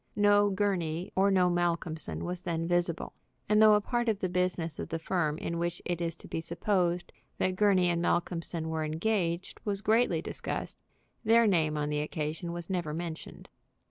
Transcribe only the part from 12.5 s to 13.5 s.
was never mentioned.